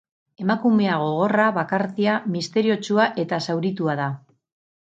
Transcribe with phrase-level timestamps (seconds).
[0.43, 4.11] Emakumea gogorra, bakartia, misteriotsua eta zauritua da.